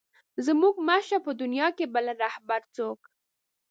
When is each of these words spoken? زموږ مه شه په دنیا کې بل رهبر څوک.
زموږ 0.45 0.75
مه 0.87 0.97
شه 1.07 1.17
په 1.25 1.31
دنیا 1.41 1.67
کې 1.77 1.85
بل 1.93 2.05
رهبر 2.21 2.61
څوک. 2.75 2.99